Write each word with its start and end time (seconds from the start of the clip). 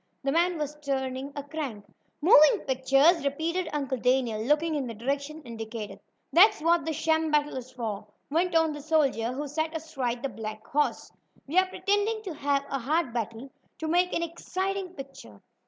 The 0.23 0.31
man 0.31 0.57
was 0.57 0.75
turning 0.83 1.31
a 1.35 1.43
crank. 1.43 1.85
"Moving 2.23 2.61
pictures!" 2.65 3.23
repeated 3.23 3.69
Uncle 3.71 3.99
Daniel, 3.99 4.41
looking 4.41 4.73
in 4.73 4.87
the 4.87 4.95
direction 4.95 5.43
indicated. 5.43 5.99
"That's 6.33 6.59
what 6.59 6.85
this 6.85 6.95
sham 6.95 7.29
battle 7.29 7.55
is 7.55 7.69
for," 7.71 8.07
went 8.31 8.55
on 8.55 8.71
the 8.73 8.81
soldier 8.81 9.31
who 9.31 9.47
sat 9.47 9.77
astride 9.77 10.23
the 10.23 10.29
black 10.29 10.65
horse. 10.65 11.11
"We 11.45 11.59
are 11.59 11.67
pretending 11.67 12.23
to 12.23 12.33
have 12.33 12.65
a 12.71 12.79
hard 12.79 13.13
battle, 13.13 13.51
to 13.77 13.87
make 13.87 14.11
an 14.15 14.23
exciting 14.23 14.95
picture. 14.95 15.39